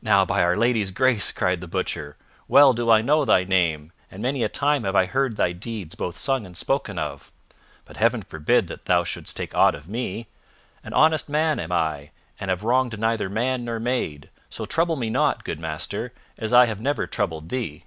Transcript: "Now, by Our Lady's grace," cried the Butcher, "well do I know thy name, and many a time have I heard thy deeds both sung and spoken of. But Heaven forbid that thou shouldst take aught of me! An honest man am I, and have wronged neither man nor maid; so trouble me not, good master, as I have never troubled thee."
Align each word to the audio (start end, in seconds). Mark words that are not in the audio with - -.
"Now, 0.00 0.24
by 0.24 0.44
Our 0.44 0.56
Lady's 0.56 0.92
grace," 0.92 1.32
cried 1.32 1.60
the 1.60 1.66
Butcher, 1.66 2.16
"well 2.46 2.72
do 2.72 2.90
I 2.92 3.02
know 3.02 3.24
thy 3.24 3.42
name, 3.42 3.90
and 4.08 4.22
many 4.22 4.44
a 4.44 4.48
time 4.48 4.84
have 4.84 4.94
I 4.94 5.06
heard 5.06 5.36
thy 5.36 5.50
deeds 5.50 5.96
both 5.96 6.16
sung 6.16 6.46
and 6.46 6.56
spoken 6.56 6.96
of. 6.96 7.32
But 7.84 7.96
Heaven 7.96 8.22
forbid 8.22 8.68
that 8.68 8.84
thou 8.84 9.02
shouldst 9.02 9.36
take 9.36 9.56
aught 9.56 9.74
of 9.74 9.88
me! 9.88 10.28
An 10.84 10.92
honest 10.92 11.28
man 11.28 11.58
am 11.58 11.72
I, 11.72 12.12
and 12.38 12.50
have 12.50 12.62
wronged 12.62 13.00
neither 13.00 13.28
man 13.28 13.64
nor 13.64 13.80
maid; 13.80 14.30
so 14.48 14.64
trouble 14.64 14.94
me 14.94 15.10
not, 15.10 15.42
good 15.42 15.58
master, 15.58 16.12
as 16.38 16.52
I 16.52 16.66
have 16.66 16.80
never 16.80 17.08
troubled 17.08 17.48
thee." 17.48 17.82